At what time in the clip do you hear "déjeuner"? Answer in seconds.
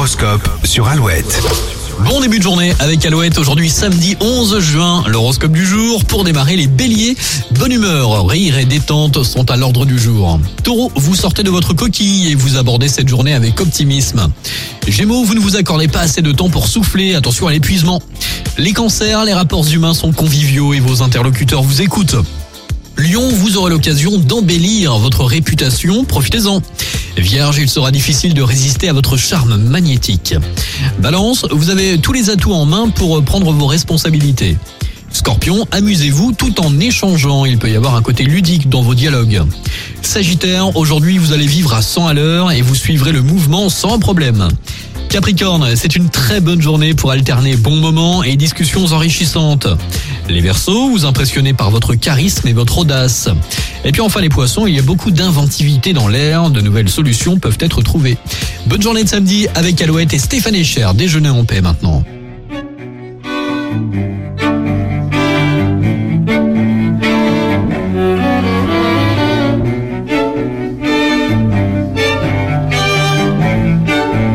60.94-61.30